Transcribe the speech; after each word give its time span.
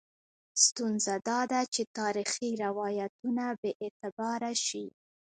ستونزه 0.65 1.13
دا 1.29 1.39
ده 1.51 1.61
چې 1.73 1.81
تاریخي 1.99 2.49
روایتونه 2.65 3.45
بې 3.61 3.71
اعتباره 3.83 4.51
شي. 4.65 4.85